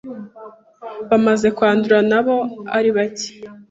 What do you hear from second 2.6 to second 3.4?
ari bacye